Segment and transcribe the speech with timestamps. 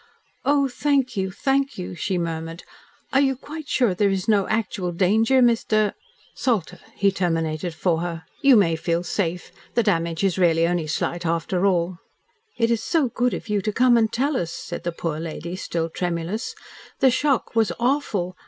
[0.43, 2.63] "Oh, thank you thank you," she murmured.
[3.13, 5.93] "And you are quite sure there is no actual danger, Mr.?"
[6.33, 8.25] "Salter," he terminated for her.
[8.41, 9.51] "You may feel safe.
[9.75, 11.99] The damage is really only slight, after all."
[12.57, 15.55] "It is so good of you to come and tell us," said the poor lady,
[15.55, 16.55] still tremulous.
[16.99, 18.35] "The shock was awful.